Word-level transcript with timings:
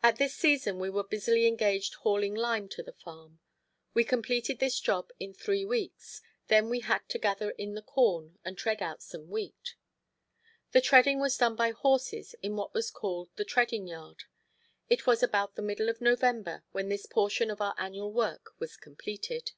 At 0.00 0.14
this 0.18 0.32
season 0.36 0.78
we 0.78 0.90
were 0.90 1.02
busily 1.02 1.48
engaged 1.48 1.94
hauling 1.94 2.36
lime 2.36 2.68
to 2.68 2.84
the 2.84 2.92
farm. 2.92 3.40
We 3.94 4.04
completed 4.04 4.60
this 4.60 4.78
job 4.78 5.10
in 5.18 5.34
three 5.34 5.64
weeks, 5.64 6.22
then 6.46 6.68
we 6.68 6.78
had 6.78 7.08
to 7.08 7.18
gather 7.18 7.50
in 7.50 7.74
the 7.74 7.82
corn 7.82 8.38
and 8.44 8.56
tread 8.56 8.80
out 8.80 9.02
some 9.02 9.28
wheat. 9.28 9.74
The 10.70 10.80
treading 10.80 11.18
was 11.18 11.36
done 11.36 11.56
by 11.56 11.70
horses 11.72 12.36
in 12.44 12.54
what 12.54 12.72
was 12.74 12.92
called 12.92 13.30
the 13.34 13.44
"treading 13.44 13.88
yard." 13.88 14.22
It 14.88 15.04
was 15.08 15.20
about 15.20 15.56
the 15.56 15.62
middle 15.62 15.88
of 15.88 16.00
November 16.00 16.62
when 16.70 16.88
this 16.88 17.06
portion 17.06 17.50
of 17.50 17.60
our 17.60 17.74
annual 17.76 18.12
work 18.12 18.52
was 18.60 18.76
completed. 18.76 19.50